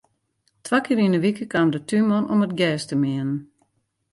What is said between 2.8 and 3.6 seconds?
te meanen.